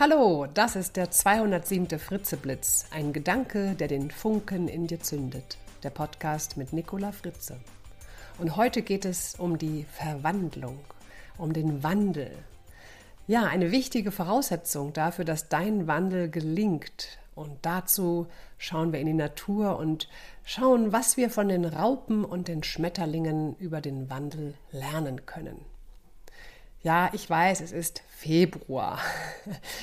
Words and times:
Hallo, 0.00 0.46
das 0.46 0.74
ist 0.74 0.96
der 0.96 1.10
207. 1.10 1.98
Fritzeblitz, 1.98 2.86
ein 2.92 3.12
Gedanke, 3.12 3.74
der 3.74 3.88
den 3.88 4.10
Funken 4.10 4.66
in 4.66 4.86
dir 4.86 5.00
zündet. 5.00 5.58
Der 5.82 5.90
Podcast 5.90 6.56
mit 6.56 6.72
Nicola 6.72 7.12
Fritze. 7.12 7.58
Und 8.38 8.56
heute 8.56 8.80
geht 8.80 9.04
es 9.04 9.34
um 9.34 9.58
die 9.58 9.84
Verwandlung, 9.92 10.78
um 11.36 11.52
den 11.52 11.82
Wandel. 11.82 12.30
Ja, 13.26 13.44
eine 13.44 13.70
wichtige 13.70 14.12
Voraussetzung 14.12 14.94
dafür, 14.94 15.26
dass 15.26 15.50
dein 15.50 15.86
Wandel 15.86 16.30
gelingt. 16.30 17.18
Und 17.34 17.58
dazu 17.60 18.28
schauen 18.56 18.94
wir 18.94 18.98
in 18.98 19.06
die 19.08 19.12
Natur 19.12 19.76
und 19.78 20.08
schauen, 20.42 20.92
was 20.92 21.18
wir 21.18 21.28
von 21.28 21.50
den 21.50 21.66
Raupen 21.66 22.24
und 22.24 22.48
den 22.48 22.62
Schmetterlingen 22.62 23.56
über 23.56 23.82
den 23.82 24.08
Wandel 24.08 24.54
lernen 24.70 25.26
können. 25.26 25.71
Ja, 26.82 27.10
ich 27.12 27.30
weiß, 27.30 27.60
es 27.60 27.72
ist 27.72 28.02
Februar. 28.08 28.98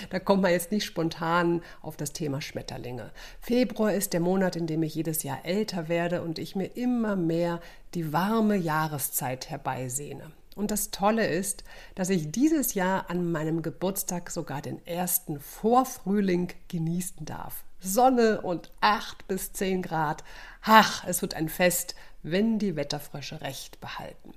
Da 0.09 0.20
kommt 0.20 0.41
man 0.41 0.52
jetzt 0.52 0.71
nicht 0.71 0.85
spontan 0.85 1.62
auf 1.81 1.98
das 1.98 2.13
Thema 2.13 2.41
Schmetterlinge. 2.41 3.12
Februar 3.41 3.94
ist 3.94 4.13
der 4.13 4.21
Monat, 4.21 4.55
in 4.55 4.67
dem 4.67 4.84
ich 4.84 4.95
jedes 4.95 5.23
Jahr 5.23 5.45
älter 5.45 5.90
werde 5.90 6.21
und 6.21 6.40
ich 6.40 6.55
mir 6.55 6.77
immer 6.77 7.16
mehr 7.16 7.59
die 7.93 8.13
warme 8.13 8.55
Jahreszeit 8.55 9.49
herbeisehne. 9.49 10.31
Und 10.55 10.71
das 10.71 10.91
Tolle 10.91 11.27
ist, 11.27 11.63
dass 11.95 12.09
ich 12.09 12.31
dieses 12.31 12.73
Jahr 12.73 13.09
an 13.09 13.31
meinem 13.31 13.62
Geburtstag 13.62 14.29
sogar 14.29 14.62
den 14.62 14.85
ersten 14.85 15.40
Vorfrühling 15.40 16.52
genießen 16.70 17.26
darf. 17.26 17.63
Sonne 17.79 18.41
und 18.41 18.71
acht 18.81 19.27
bis 19.27 19.54
zehn 19.54 19.81
Grad. 19.81 20.23
Ach, 20.62 21.05
es 21.07 21.21
wird 21.21 21.34
ein 21.34 21.49
Fest, 21.49 21.95
wenn 22.23 22.59
die 22.59 22.76
Wetterfrösche 22.76 23.41
recht 23.41 23.79
behalten. 23.79 24.34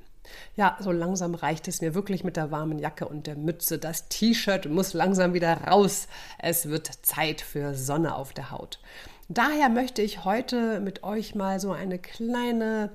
Ja, 0.56 0.76
so 0.80 0.92
langsam 0.92 1.34
reicht 1.34 1.68
es 1.68 1.80
mir 1.80 1.94
wirklich 1.94 2.24
mit 2.24 2.36
der 2.36 2.50
warmen 2.50 2.78
Jacke 2.78 3.06
und 3.06 3.26
der 3.26 3.36
Mütze. 3.36 3.78
Das 3.78 4.08
T-Shirt 4.08 4.66
muss 4.66 4.92
langsam 4.92 5.34
wieder 5.34 5.64
raus. 5.64 6.08
Es 6.38 6.68
wird 6.68 6.90
Zeit 7.02 7.40
für 7.40 7.74
Sonne 7.74 8.14
auf 8.14 8.32
der 8.32 8.50
Haut. 8.50 8.78
Daher 9.28 9.68
möchte 9.68 10.02
ich 10.02 10.24
heute 10.24 10.80
mit 10.80 11.04
euch 11.04 11.34
mal 11.34 11.58
so 11.58 11.72
eine 11.72 11.98
kleine, 11.98 12.90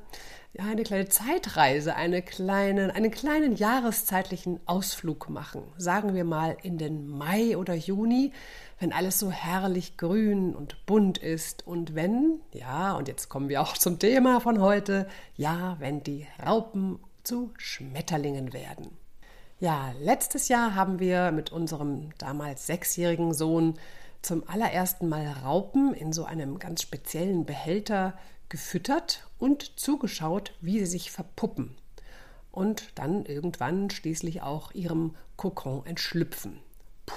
ja, 0.53 0.65
eine 0.65 0.83
kleine 0.83 1.07
Zeitreise, 1.07 1.95
eine 1.95 2.21
kleine, 2.21 2.93
einen 2.93 3.09
kleinen 3.09 3.55
jahreszeitlichen 3.55 4.59
Ausflug 4.67 5.29
machen. 5.29 5.63
Sagen 5.77 6.13
wir 6.13 6.25
mal 6.25 6.55
in 6.61 6.77
den 6.77 7.07
Mai 7.07 7.57
oder 7.57 7.73
Juni, 7.73 8.33
wenn 8.79 8.93
alles 8.93 9.17
so 9.17 9.31
herrlich 9.31 9.97
grün 9.97 10.53
und 10.53 10.85
bunt 10.85 11.17
ist 11.17 11.65
und 11.65 11.95
wenn, 11.95 12.41
ja, 12.51 12.93
und 12.93 13.07
jetzt 13.07 13.29
kommen 13.29 13.49
wir 13.49 13.61
auch 13.61 13.75
zum 13.75 13.97
Thema 13.97 14.39
von 14.39 14.61
heute, 14.61 15.07
ja, 15.35 15.77
wenn 15.79 16.03
die 16.03 16.27
Raupen 16.45 16.99
zu 17.27 17.51
Schmetterlingen 17.57 18.53
werden. 18.53 18.97
Ja, 19.59 19.93
letztes 19.99 20.47
Jahr 20.47 20.75
haben 20.75 20.99
wir 20.99 21.31
mit 21.33 21.51
unserem 21.51 22.11
damals 22.17 22.67
sechsjährigen 22.67 23.33
Sohn 23.33 23.73
zum 24.21 24.47
allerersten 24.47 25.09
Mal 25.09 25.27
Raupen 25.43 25.93
in 25.93 26.13
so 26.13 26.23
einem 26.23 26.57
ganz 26.57 26.81
speziellen 26.81 27.45
Behälter 27.45 28.17
gefüttert 28.47 29.27
und 29.39 29.77
zugeschaut, 29.77 30.53
wie 30.61 30.79
sie 30.79 30.85
sich 30.85 31.11
verpuppen 31.11 31.75
und 32.51 32.97
dann 32.97 33.25
irgendwann 33.25 33.89
schließlich 33.89 34.41
auch 34.41 34.71
ihrem 34.71 35.15
Kokon 35.35 35.85
entschlüpfen. 35.85 36.61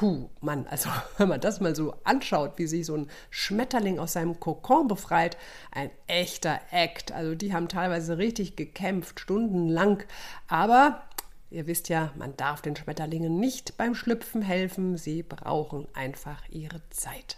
Puh, 0.00 0.30
Mann, 0.40 0.66
also 0.66 0.88
wenn 1.18 1.28
man 1.28 1.42
das 1.42 1.60
mal 1.60 1.76
so 1.76 1.94
anschaut, 2.04 2.52
wie 2.56 2.66
sich 2.66 2.86
so 2.86 2.96
ein 2.96 3.10
Schmetterling 3.28 3.98
aus 3.98 4.14
seinem 4.14 4.40
Kokon 4.40 4.88
befreit, 4.88 5.36
ein 5.72 5.90
echter 6.06 6.58
Act. 6.70 7.12
Also 7.12 7.34
die 7.34 7.52
haben 7.52 7.68
teilweise 7.68 8.16
richtig 8.16 8.56
gekämpft, 8.56 9.20
stundenlang. 9.20 10.02
Aber 10.48 11.02
ihr 11.50 11.66
wisst 11.66 11.90
ja, 11.90 12.14
man 12.16 12.34
darf 12.38 12.62
den 12.62 12.76
Schmetterlingen 12.76 13.38
nicht 13.38 13.76
beim 13.76 13.94
Schlüpfen 13.94 14.40
helfen. 14.40 14.96
Sie 14.96 15.22
brauchen 15.22 15.86
einfach 15.92 16.48
ihre 16.48 16.80
Zeit. 16.88 17.36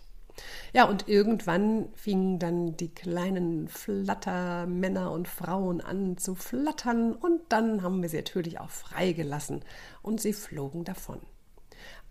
Ja, 0.72 0.84
und 0.84 1.08
irgendwann 1.08 1.89
fingen 1.95 2.39
dann 2.39 2.77
die 2.77 2.95
kleinen 2.95 3.67
Flattermänner 3.67 5.11
und 5.11 5.27
Frauen 5.27 5.80
an 5.80 6.17
zu 6.17 6.36
flattern 6.36 7.12
und 7.12 7.40
dann 7.48 7.83
haben 7.83 8.02
wir 8.02 8.08
sie 8.08 8.18
natürlich 8.18 8.61
auch 8.61 8.70
freigelassen 8.70 9.64
und 10.01 10.20
sie 10.20 10.33
flogen 10.33 10.84
davon 10.84 11.18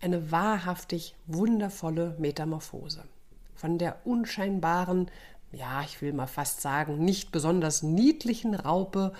eine 0.03 0.31
wahrhaftig 0.31 1.15
wundervolle 1.27 2.15
Metamorphose. 2.17 3.03
Von 3.55 3.77
der 3.77 4.05
unscheinbaren, 4.05 5.11
ja, 5.51 5.83
ich 5.83 6.01
will 6.01 6.13
mal 6.13 6.27
fast 6.27 6.61
sagen, 6.61 7.03
nicht 7.03 7.31
besonders 7.31 7.83
niedlichen 7.83 8.55
Raupe 8.55 9.13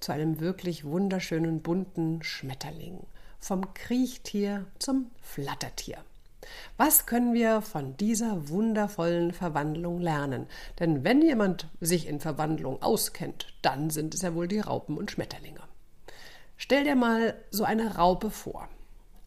zu 0.00 0.12
einem 0.12 0.40
wirklich 0.40 0.84
wunderschönen 0.84 1.60
bunten 1.62 2.22
Schmetterling. 2.22 3.00
Vom 3.40 3.74
Kriechtier 3.74 4.66
zum 4.78 5.10
Flattertier. 5.20 5.98
Was 6.76 7.06
können 7.06 7.34
wir 7.34 7.60
von 7.60 7.96
dieser 7.96 8.48
wundervollen 8.48 9.32
Verwandlung 9.32 10.00
lernen? 10.00 10.46
Denn 10.78 11.04
wenn 11.04 11.22
jemand 11.22 11.68
sich 11.80 12.06
in 12.06 12.20
Verwandlung 12.20 12.80
auskennt, 12.82 13.52
dann 13.62 13.90
sind 13.90 14.14
es 14.14 14.22
ja 14.22 14.34
wohl 14.34 14.48
die 14.48 14.60
Raupen 14.60 14.96
und 14.96 15.10
Schmetterlinge. 15.10 15.60
Stell 16.56 16.84
dir 16.84 16.96
mal 16.96 17.34
so 17.50 17.64
eine 17.64 17.96
Raupe 17.96 18.30
vor. 18.30 18.68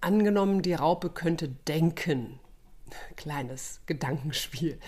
Angenommen, 0.01 0.62
die 0.62 0.73
Raupe 0.73 1.09
könnte 1.09 1.50
denken. 1.67 2.39
Kleines 3.16 3.81
Gedankenspiel. 3.85 4.79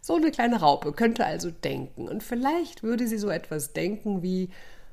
So 0.00 0.16
eine 0.16 0.32
kleine 0.32 0.60
Raupe 0.60 0.92
könnte 0.92 1.24
also 1.24 1.50
denken. 1.50 2.08
Und 2.08 2.22
vielleicht 2.22 2.82
würde 2.82 3.06
sie 3.06 3.18
so 3.18 3.30
etwas 3.30 3.72
denken 3.72 4.22
wie, 4.22 4.50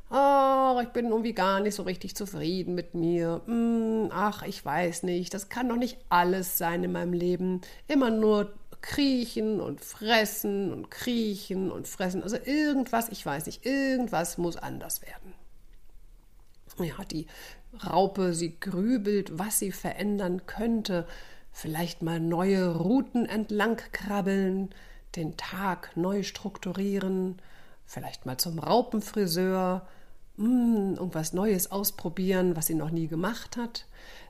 ach, 0.10 0.82
ich 0.84 0.90
bin 0.90 1.08
irgendwie 1.08 1.34
gar 1.34 1.60
nicht 1.62 1.76
so 1.76 1.84
richtig 1.84 2.16
zufrieden 2.16 2.76
mit 2.76 2.94
mir. 2.94 3.42
Hm, 3.46 4.10
ach, 4.12 4.44
ich 4.44 4.64
weiß 4.64 5.04
nicht, 5.04 5.34
das 5.34 5.50
kann 5.50 5.70
doch 5.70 5.78
nicht 5.78 5.98
alles 6.10 6.58
sein 6.58 6.84
in 6.84 6.92
meinem 6.92 7.14
Leben. 7.14 7.62
Immer 7.88 8.12
nur 8.12 8.54
kriechen 8.82 9.60
und 9.60 9.82
fressen 9.82 10.72
und 10.72 10.92
kriechen 10.92 11.72
und 11.72 11.88
fressen. 11.88 12.24
Also 12.24 12.38
irgendwas, 12.38 13.10
ich 13.10 13.26
weiß 13.26 13.46
nicht, 13.46 13.66
irgendwas 13.66 14.38
muss 14.38 14.58
anders 14.58 15.02
werden. 15.02 15.34
Ja, 16.80 17.04
die 17.04 17.28
Raupe, 17.86 18.34
sie 18.34 18.60
grübelt, 18.60 19.38
was 19.38 19.60
sie 19.60 19.72
verändern 19.72 20.46
könnte, 20.46 21.08
vielleicht 21.52 22.02
mal 22.02 22.20
neue 22.20 22.76
Routen 22.76 23.26
entlang 23.26 23.78
krabbeln, 23.92 24.70
den 25.16 25.38
Tag 25.38 25.96
neu 25.96 26.24
strukturieren, 26.24 27.42
vielleicht 27.86 28.26
mal 28.26 28.38
zum 28.38 28.60
Raupenfriseur, 28.60 29.88
mh, 30.38 30.46
hm, 30.46 30.96
irgendwas 30.96 31.34
Neues 31.34 31.72
ausprobieren, 31.72 32.56
was 32.56 32.68
sie 32.68 32.76
noch 32.76 32.92
nie 32.92 33.08
gemacht 33.08 33.58
hat, 33.58 33.86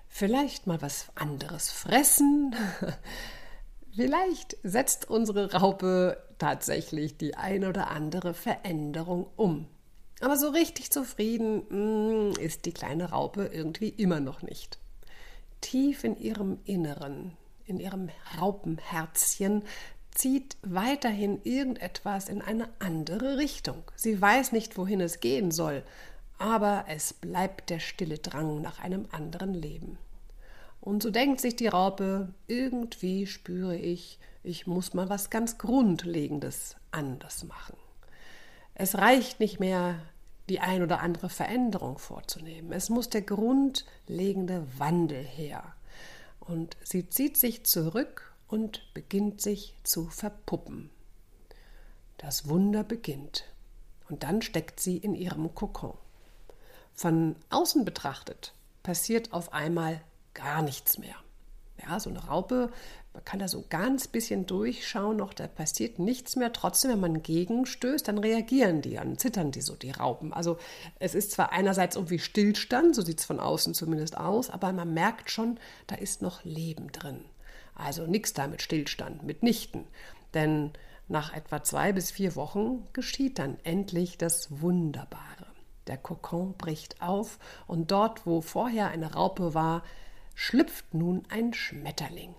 vielleicht 0.08 0.68
mal 0.68 0.82
was 0.82 1.08
anderes 1.16 1.70
fressen. 1.70 2.56
vielleicht 3.96 4.58
setzt 4.64 5.10
unsere 5.10 5.54
Raupe 5.54 6.18
tatsächlich 6.38 7.18
die 7.18 7.36
ein 7.36 7.66
oder 7.66 7.90
andere 7.90 8.34
Veränderung 8.34 9.28
um. 9.36 9.68
Aber 10.22 10.38
so 10.38 10.50
richtig 10.50 10.92
zufrieden 10.92 11.64
mm, 11.70 12.40
ist 12.40 12.66
die 12.66 12.74
kleine 12.74 13.12
Raupe 13.12 13.50
irgendwie 13.54 13.90
immer 13.90 14.20
noch 14.20 14.42
nicht. 14.42 14.80
Tief 15.62 16.04
in 16.04 16.18
ihrem 16.18 16.60
Inneren, 16.66 17.38
in 17.66 17.80
ihrem 17.80 18.10
Raupenherzchen, 18.40 19.64
zieht 20.12 20.58
weiterhin 20.62 21.40
irgendetwas 21.44 22.28
in 22.28 22.42
eine 22.42 22.70
andere 22.80 23.38
Richtung. 23.38 23.84
Sie 23.96 24.20
weiß 24.20 24.52
nicht, 24.52 24.78
wohin 24.78 25.02
es 25.02 25.20
gehen 25.20 25.52
soll, 25.52 25.84
aber 26.38 26.86
es 26.88 27.14
bleibt 27.14 27.70
der 27.70 27.80
stille 27.80 28.18
Drang 28.18 28.62
nach 28.62 28.80
einem 28.80 29.08
anderen 29.12 29.54
Leben. 29.54 29.98
Und 30.82 31.04
so 31.04 31.12
denkt 31.12 31.42
sich 31.42 31.56
die 31.56 31.68
Raupe, 31.68 32.34
irgendwie 32.48 33.28
spüre 33.28 33.78
ich, 33.78 34.20
ich 34.44 34.66
muss 34.66 34.94
mal 34.94 35.10
was 35.10 35.30
ganz 35.30 35.58
Grundlegendes 35.58 36.76
anders 36.92 37.44
machen. 37.44 37.76
Es 38.82 38.98
reicht 38.98 39.42
nicht 39.42 39.60
mehr, 39.60 40.00
die 40.48 40.62
ein 40.62 40.82
oder 40.82 41.02
andere 41.02 41.28
Veränderung 41.28 42.00
vorzunehmen. 42.00 42.72
Es 42.72 42.90
muss 42.90 43.10
der 43.10 43.24
grundlegende 43.24 44.66
Wandel 44.78 45.22
her. 45.22 45.76
Und 46.40 46.78
sie 46.82 47.10
zieht 47.10 47.36
sich 47.36 47.66
zurück 47.66 48.34
und 48.48 48.94
beginnt 48.94 49.42
sich 49.42 49.76
zu 49.84 50.06
verpuppen. 50.06 50.92
Das 52.20 52.48
Wunder 52.48 52.86
beginnt. 52.86 53.44
Und 54.08 54.24
dann 54.24 54.42
steckt 54.42 54.80
sie 54.80 54.96
in 54.96 55.14
ihrem 55.14 55.54
Kokon. 55.54 55.98
Von 56.94 57.36
außen 57.50 57.84
betrachtet 57.84 58.54
passiert 58.82 59.34
auf 59.34 59.52
einmal 59.52 60.00
gar 60.34 60.62
nichts 60.62 60.98
mehr. 60.98 61.18
Ja, 61.90 62.00
so 62.00 62.12
eine 62.12 62.24
Raupe, 62.26 62.70
man 63.14 63.26
kann 63.26 63.40
da 63.40 63.48
so 63.48 63.66
ganz 63.68 64.08
bisschen 64.08 64.46
durchschauen, 64.46 65.18
noch 65.18 65.34
da 65.34 65.48
passiert 65.48 65.98
nichts 65.98 66.36
mehr. 66.36 66.54
Trotzdem, 66.54 66.92
wenn 66.92 67.00
man 67.00 67.24
gegenstößt, 67.24 68.08
dann 68.08 68.20
reagieren 68.20 68.84
die, 68.84 68.94
dann 68.94 69.18
zittern 69.18 69.50
die 69.50 69.62
so, 69.62 69.76
die 69.76 69.90
Raupen. 69.90 70.32
Also 70.32 70.60
es 71.00 71.16
ist 71.16 71.32
zwar 71.32 71.52
einerseits 71.52 71.96
irgendwie 71.96 72.20
Stillstand, 72.20 72.96
so 72.96 73.02
sieht 73.02 73.22
es 73.22 73.26
von 73.26 73.40
außen 73.40 73.74
zumindest 73.74 74.18
aus, 74.18 74.52
aber 74.52 74.72
man 74.72 74.94
merkt 74.94 75.32
schon, 75.32 75.60
da 75.88 75.96
ist 75.96 76.22
noch 76.22 76.44
Leben 76.44 76.92
drin. 76.92 77.26
Also 77.74 78.06
nichts 78.06 78.34
da 78.34 78.46
mit 78.46 78.62
Stillstand, 78.62 79.24
mitnichten. 79.24 79.86
Denn 80.36 80.72
nach 81.08 81.34
etwa 81.34 81.64
zwei 81.64 81.92
bis 81.92 82.12
vier 82.12 82.36
Wochen 82.36 82.88
geschieht 82.94 83.40
dann 83.40 83.58
endlich 83.64 84.20
das 84.20 84.62
Wunderbare. 84.62 85.48
Der 85.88 85.98
Kokon 85.98 86.54
bricht 86.54 87.02
auf 87.02 87.40
und 87.66 87.90
dort, 87.90 88.28
wo 88.28 88.42
vorher 88.42 88.90
eine 88.90 89.14
Raupe 89.14 89.56
war, 89.56 89.82
schlüpft 90.42 90.94
nun 90.94 91.24
ein 91.28 91.54
Schmetterling. 91.54 92.34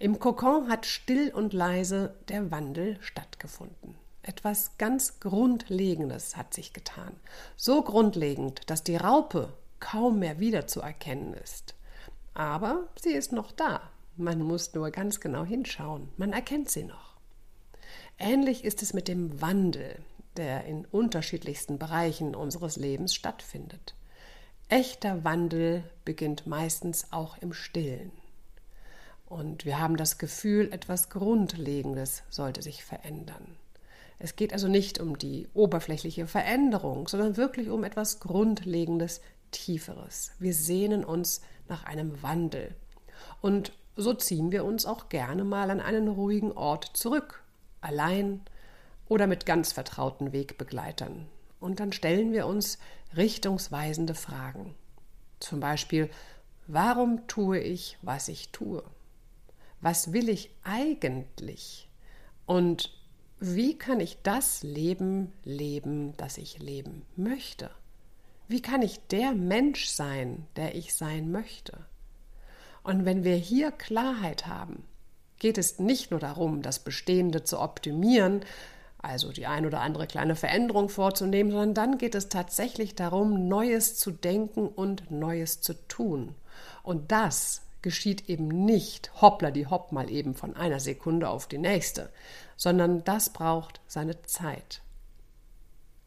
Im 0.00 0.18
Kokon 0.18 0.68
hat 0.68 0.84
still 0.84 1.32
und 1.32 1.52
leise 1.52 2.16
der 2.28 2.50
Wandel 2.50 2.98
stattgefunden. 3.00 3.94
Etwas 4.22 4.76
ganz 4.76 5.20
Grundlegendes 5.20 6.36
hat 6.36 6.52
sich 6.52 6.72
getan. 6.72 7.14
So 7.54 7.82
grundlegend, 7.82 8.68
dass 8.68 8.82
die 8.82 8.96
Raupe 8.96 9.52
kaum 9.78 10.18
mehr 10.18 10.40
wiederzuerkennen 10.40 11.34
ist. 11.34 11.76
Aber 12.34 12.88
sie 13.00 13.12
ist 13.12 13.30
noch 13.30 13.52
da. 13.52 13.80
Man 14.16 14.42
muss 14.42 14.74
nur 14.74 14.90
ganz 14.90 15.20
genau 15.20 15.44
hinschauen. 15.44 16.08
Man 16.16 16.32
erkennt 16.32 16.68
sie 16.68 16.82
noch. 16.82 17.14
Ähnlich 18.18 18.64
ist 18.64 18.82
es 18.82 18.92
mit 18.92 19.06
dem 19.06 19.40
Wandel, 19.40 20.00
der 20.36 20.64
in 20.64 20.84
unterschiedlichsten 20.84 21.78
Bereichen 21.78 22.34
unseres 22.34 22.74
Lebens 22.74 23.14
stattfindet. 23.14 23.94
Echter 24.68 25.22
Wandel 25.22 25.84
beginnt 26.04 26.48
meistens 26.48 27.12
auch 27.12 27.38
im 27.38 27.52
Stillen. 27.52 28.10
Und 29.26 29.64
wir 29.64 29.78
haben 29.78 29.96
das 29.96 30.18
Gefühl, 30.18 30.72
etwas 30.72 31.08
Grundlegendes 31.08 32.24
sollte 32.30 32.62
sich 32.62 32.84
verändern. 32.84 33.56
Es 34.18 34.34
geht 34.34 34.52
also 34.52 34.66
nicht 34.66 34.98
um 34.98 35.18
die 35.18 35.46
oberflächliche 35.54 36.26
Veränderung, 36.26 37.06
sondern 37.06 37.36
wirklich 37.36 37.68
um 37.68 37.84
etwas 37.84 38.18
Grundlegendes, 38.18 39.20
Tieferes. 39.52 40.32
Wir 40.40 40.52
sehnen 40.52 41.04
uns 41.04 41.42
nach 41.68 41.84
einem 41.84 42.20
Wandel. 42.24 42.74
Und 43.40 43.70
so 43.94 44.14
ziehen 44.14 44.50
wir 44.50 44.64
uns 44.64 44.84
auch 44.84 45.08
gerne 45.08 45.44
mal 45.44 45.70
an 45.70 45.80
einen 45.80 46.08
ruhigen 46.08 46.50
Ort 46.50 46.90
zurück, 46.94 47.44
allein 47.80 48.40
oder 49.08 49.28
mit 49.28 49.46
ganz 49.46 49.70
vertrauten 49.72 50.32
Wegbegleitern. 50.32 51.26
Und 51.60 51.78
dann 51.80 51.92
stellen 51.92 52.32
wir 52.32 52.46
uns 52.46 52.78
richtungsweisende 53.16 54.14
Fragen. 54.14 54.74
Zum 55.40 55.60
Beispiel, 55.60 56.10
warum 56.66 57.26
tue 57.26 57.58
ich, 57.60 57.98
was 58.02 58.28
ich 58.28 58.50
tue? 58.50 58.82
Was 59.80 60.12
will 60.12 60.28
ich 60.28 60.50
eigentlich? 60.62 61.88
Und 62.46 62.92
wie 63.38 63.76
kann 63.76 64.00
ich 64.00 64.18
das 64.22 64.62
Leben 64.62 65.32
leben, 65.44 66.16
das 66.16 66.38
ich 66.38 66.58
leben 66.58 67.04
möchte? 67.16 67.70
Wie 68.48 68.62
kann 68.62 68.82
ich 68.82 69.00
der 69.08 69.32
Mensch 69.32 69.86
sein, 69.88 70.46
der 70.56 70.74
ich 70.74 70.94
sein 70.94 71.30
möchte? 71.30 71.84
Und 72.82 73.04
wenn 73.04 73.24
wir 73.24 73.36
hier 73.36 73.72
Klarheit 73.72 74.46
haben, 74.46 74.84
geht 75.38 75.58
es 75.58 75.78
nicht 75.78 76.12
nur 76.12 76.20
darum, 76.20 76.62
das 76.62 76.78
Bestehende 76.78 77.42
zu 77.42 77.60
optimieren, 77.60 78.44
also 79.06 79.32
die 79.32 79.46
ein 79.46 79.66
oder 79.66 79.80
andere 79.80 80.06
kleine 80.06 80.36
Veränderung 80.36 80.88
vorzunehmen, 80.88 81.52
sondern 81.52 81.74
dann 81.74 81.98
geht 81.98 82.14
es 82.14 82.28
tatsächlich 82.28 82.94
darum, 82.94 83.48
Neues 83.48 83.96
zu 83.96 84.10
denken 84.10 84.68
und 84.68 85.10
Neues 85.10 85.60
zu 85.60 85.74
tun. 85.88 86.34
Und 86.82 87.12
das 87.12 87.62
geschieht 87.82 88.28
eben 88.28 88.48
nicht 88.48 89.20
hoppla 89.20 89.50
die 89.50 89.66
hopp 89.66 89.92
mal 89.92 90.10
eben 90.10 90.34
von 90.34 90.56
einer 90.56 90.80
Sekunde 90.80 91.28
auf 91.28 91.46
die 91.46 91.58
nächste, 91.58 92.10
sondern 92.56 93.04
das 93.04 93.30
braucht 93.30 93.80
seine 93.86 94.22
Zeit. 94.22 94.82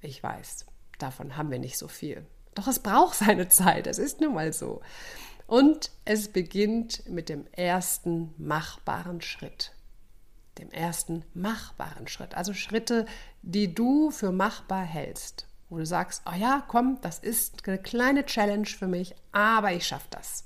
Ich 0.01 0.21
weiß, 0.21 0.65
davon 0.97 1.37
haben 1.37 1.51
wir 1.51 1.59
nicht 1.59 1.77
so 1.77 1.87
viel. 1.87 2.25
Doch 2.55 2.67
es 2.67 2.79
braucht 2.79 3.15
seine 3.15 3.47
Zeit, 3.47 3.87
es 3.87 3.97
ist 3.97 4.19
nun 4.19 4.33
mal 4.33 4.51
so. 4.51 4.81
Und 5.47 5.91
es 6.05 6.27
beginnt 6.27 7.09
mit 7.09 7.29
dem 7.29 7.47
ersten 7.53 8.33
machbaren 8.37 9.21
Schritt. 9.21 9.71
Dem 10.59 10.71
ersten 10.71 11.23
machbaren 11.33 12.07
Schritt. 12.07 12.35
Also 12.35 12.53
Schritte, 12.53 13.05
die 13.41 13.73
du 13.73 14.11
für 14.11 14.31
machbar 14.31 14.83
hältst. 14.83 15.47
Wo 15.69 15.77
du 15.77 15.85
sagst, 15.85 16.23
oh 16.25 16.35
ja, 16.35 16.63
komm, 16.67 16.99
das 17.01 17.19
ist 17.19 17.67
eine 17.67 17.77
kleine 17.77 18.25
Challenge 18.25 18.65
für 18.65 18.87
mich, 18.87 19.15
aber 19.31 19.71
ich 19.71 19.87
schaffe 19.87 20.07
das. 20.09 20.43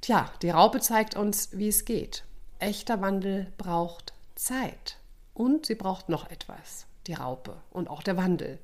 Tja, 0.00 0.30
die 0.42 0.50
Raupe 0.50 0.80
zeigt 0.80 1.14
uns, 1.16 1.50
wie 1.52 1.68
es 1.68 1.84
geht. 1.84 2.24
Echter 2.58 3.00
Wandel 3.00 3.52
braucht 3.56 4.14
Zeit. 4.34 4.98
Und 5.34 5.66
sie 5.66 5.76
braucht 5.76 6.08
noch 6.08 6.30
etwas, 6.30 6.86
die 7.06 7.14
Raupe 7.14 7.56
und 7.70 7.88
auch 7.88 8.02
der 8.02 8.16
Wandel. 8.16 8.58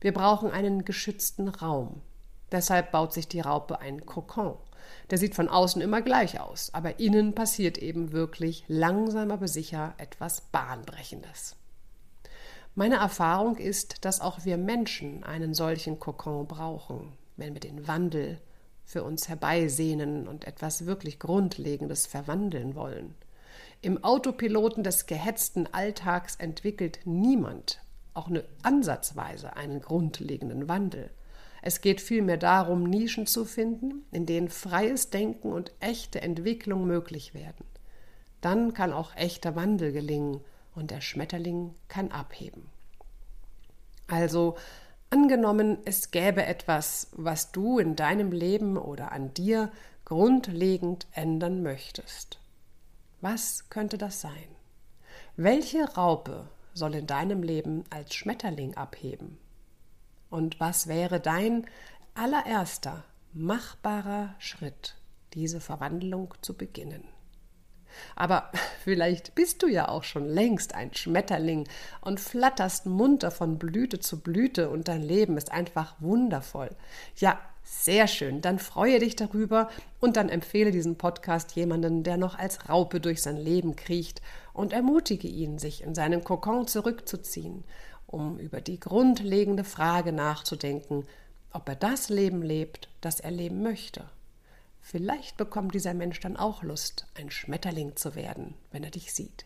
Wir 0.00 0.12
brauchen 0.12 0.50
einen 0.50 0.84
geschützten 0.84 1.48
Raum. 1.48 2.00
Deshalb 2.50 2.90
baut 2.90 3.12
sich 3.12 3.28
die 3.28 3.40
Raupe 3.40 3.78
einen 3.78 4.04
Kokon. 4.06 4.56
Der 5.10 5.18
sieht 5.18 5.34
von 5.34 5.48
außen 5.48 5.82
immer 5.82 6.02
gleich 6.02 6.40
aus, 6.40 6.70
aber 6.72 7.00
innen 7.00 7.34
passiert 7.34 7.78
eben 7.78 8.12
wirklich 8.12 8.64
langsam 8.68 9.30
aber 9.30 9.48
sicher 9.48 9.94
etwas 9.98 10.40
Bahnbrechendes. 10.40 11.56
Meine 12.74 12.96
Erfahrung 12.96 13.56
ist, 13.56 14.04
dass 14.04 14.20
auch 14.20 14.44
wir 14.44 14.56
Menschen 14.56 15.24
einen 15.24 15.54
solchen 15.54 15.98
Kokon 15.98 16.46
brauchen, 16.46 17.12
wenn 17.36 17.54
wir 17.54 17.60
den 17.60 17.88
Wandel 17.88 18.38
für 18.84 19.02
uns 19.02 19.28
herbeisehnen 19.28 20.28
und 20.28 20.46
etwas 20.46 20.86
wirklich 20.86 21.18
Grundlegendes 21.18 22.06
verwandeln 22.06 22.74
wollen. 22.74 23.14
Im 23.82 24.04
Autopiloten 24.04 24.84
des 24.84 25.06
gehetzten 25.06 25.66
Alltags 25.72 26.36
entwickelt 26.36 27.00
niemand 27.04 27.80
auch 28.14 28.28
eine 28.28 28.44
Ansatzweise 28.62 29.56
einen 29.56 29.80
grundlegenden 29.80 30.68
Wandel. 30.68 31.10
Es 31.62 31.80
geht 31.80 32.00
vielmehr 32.00 32.36
darum, 32.36 32.84
Nischen 32.84 33.26
zu 33.26 33.44
finden, 33.44 34.04
in 34.12 34.26
denen 34.26 34.48
freies 34.48 35.10
Denken 35.10 35.52
und 35.52 35.72
echte 35.80 36.20
Entwicklung 36.22 36.86
möglich 36.86 37.34
werden. 37.34 37.66
Dann 38.40 38.72
kann 38.72 38.92
auch 38.92 39.14
echter 39.16 39.56
Wandel 39.56 39.92
gelingen 39.92 40.40
und 40.74 40.90
der 40.90 41.00
Schmetterling 41.00 41.74
kann 41.88 42.10
abheben. 42.10 42.68
Also 44.06 44.56
Angenommen, 45.12 45.78
es 45.86 46.12
gäbe 46.12 46.46
etwas, 46.46 47.08
was 47.10 47.50
du 47.50 47.80
in 47.80 47.96
deinem 47.96 48.30
Leben 48.30 48.76
oder 48.78 49.10
an 49.10 49.34
dir 49.34 49.72
grundlegend 50.04 51.08
ändern 51.12 51.64
möchtest. 51.64 52.38
Was 53.20 53.68
könnte 53.70 53.98
das 53.98 54.20
sein? 54.20 54.46
Welche 55.34 55.82
Raupe 55.94 56.48
soll 56.74 56.94
in 56.94 57.08
deinem 57.08 57.42
Leben 57.42 57.82
als 57.90 58.14
Schmetterling 58.14 58.76
abheben? 58.76 59.38
Und 60.30 60.60
was 60.60 60.86
wäre 60.86 61.20
dein 61.20 61.66
allererster 62.14 63.04
machbarer 63.32 64.34
Schritt, 64.38 64.96
diese 65.34 65.60
Verwandlung 65.60 66.34
zu 66.40 66.56
beginnen? 66.56 67.04
Aber 68.16 68.50
vielleicht 68.84 69.34
bist 69.34 69.62
du 69.62 69.66
ja 69.66 69.88
auch 69.88 70.04
schon 70.04 70.26
längst 70.26 70.74
ein 70.74 70.94
Schmetterling 70.94 71.68
und 72.00 72.20
flatterst 72.20 72.86
munter 72.86 73.30
von 73.30 73.58
Blüte 73.58 73.98
zu 73.98 74.20
Blüte 74.20 74.70
und 74.70 74.88
dein 74.88 75.02
Leben 75.02 75.36
ist 75.36 75.52
einfach 75.52 75.96
wundervoll. 75.98 76.70
Ja, 77.16 77.38
sehr 77.62 78.08
schön. 78.08 78.40
Dann 78.40 78.58
freue 78.58 78.98
dich 78.98 79.16
darüber 79.16 79.68
und 80.00 80.16
dann 80.16 80.28
empfehle 80.28 80.70
diesen 80.70 80.96
Podcast 80.96 81.52
jemanden, 81.52 82.02
der 82.02 82.16
noch 82.16 82.38
als 82.38 82.68
Raupe 82.68 83.00
durch 83.00 83.22
sein 83.22 83.36
Leben 83.36 83.76
kriecht 83.76 84.22
und 84.52 84.72
ermutige 84.72 85.28
ihn, 85.28 85.58
sich 85.58 85.82
in 85.82 85.94
seinen 85.94 86.24
Kokon 86.24 86.66
zurückzuziehen, 86.66 87.64
um 88.10 88.38
über 88.38 88.60
die 88.60 88.80
grundlegende 88.80 89.64
Frage 89.64 90.12
nachzudenken, 90.12 91.06
ob 91.52 91.68
er 91.68 91.76
das 91.76 92.08
Leben 92.08 92.42
lebt, 92.42 92.88
das 93.00 93.20
er 93.20 93.30
leben 93.30 93.62
möchte. 93.62 94.04
Vielleicht 94.80 95.36
bekommt 95.36 95.74
dieser 95.74 95.94
Mensch 95.94 96.20
dann 96.20 96.36
auch 96.36 96.62
Lust, 96.62 97.06
ein 97.14 97.30
Schmetterling 97.30 97.96
zu 97.96 98.14
werden, 98.14 98.54
wenn 98.72 98.84
er 98.84 98.90
dich 98.90 99.12
sieht. 99.12 99.44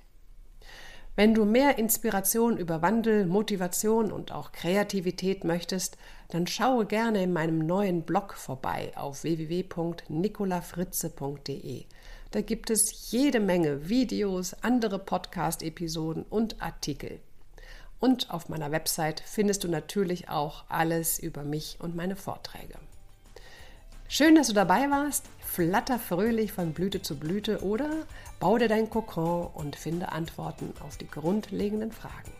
Wenn 1.16 1.34
du 1.34 1.44
mehr 1.44 1.78
Inspiration 1.78 2.56
über 2.56 2.82
Wandel, 2.82 3.26
Motivation 3.26 4.10
und 4.10 4.32
auch 4.32 4.50
Kreativität 4.50 5.44
möchtest, 5.44 5.96
dann 6.30 6.48
schaue 6.48 6.86
gerne 6.86 7.22
in 7.22 7.32
meinem 7.32 7.58
neuen 7.58 8.02
Blog 8.02 8.34
vorbei 8.34 8.90
auf 8.96 9.22
www.nicolafritze.de. 9.22 11.84
Da 12.32 12.40
gibt 12.40 12.70
es 12.70 13.12
jede 13.12 13.38
Menge 13.38 13.88
Videos, 13.88 14.54
andere 14.54 14.98
Podcast-Episoden 14.98 16.24
und 16.24 16.60
Artikel. 16.60 17.20
Und 18.00 18.30
auf 18.30 18.48
meiner 18.48 18.70
Website 18.70 19.22
findest 19.24 19.64
du 19.64 19.68
natürlich 19.68 20.28
auch 20.28 20.64
alles 20.68 21.18
über 21.18 21.42
mich 21.42 21.78
und 21.80 21.96
meine 21.96 22.16
Vorträge. 22.16 22.74
Schön, 24.08 24.34
dass 24.34 24.48
du 24.48 24.52
dabei 24.52 24.90
warst. 24.90 25.24
Flatter 25.40 25.98
fröhlich 25.98 26.52
von 26.52 26.72
Blüte 26.72 27.00
zu 27.00 27.16
Blüte 27.18 27.64
oder 27.64 27.90
bau 28.40 28.58
dir 28.58 28.68
dein 28.68 28.90
Kokon 28.90 29.48
und 29.54 29.76
finde 29.76 30.12
Antworten 30.12 30.74
auf 30.84 30.96
die 30.96 31.08
grundlegenden 31.08 31.92
Fragen. 31.92 32.32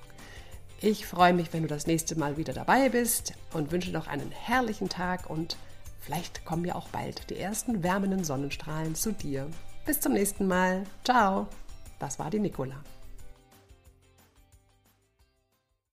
Ich 0.80 1.06
freue 1.06 1.32
mich, 1.32 1.52
wenn 1.52 1.62
du 1.62 1.68
das 1.68 1.86
nächste 1.86 2.16
Mal 2.18 2.36
wieder 2.36 2.52
dabei 2.52 2.90
bist 2.90 3.32
und 3.54 3.72
wünsche 3.72 3.90
noch 3.90 4.06
einen 4.06 4.30
herrlichen 4.30 4.88
Tag 4.88 5.30
und 5.30 5.56
vielleicht 6.00 6.44
kommen 6.44 6.64
ja 6.64 6.74
auch 6.74 6.88
bald 6.88 7.30
die 7.30 7.38
ersten 7.38 7.82
wärmenden 7.82 8.22
Sonnenstrahlen 8.22 8.94
zu 8.94 9.12
dir. 9.12 9.46
Bis 9.86 10.00
zum 10.00 10.12
nächsten 10.12 10.46
Mal. 10.46 10.84
Ciao. 11.04 11.46
Das 11.98 12.18
war 12.18 12.30
die 12.30 12.40
Nicola. 12.40 12.76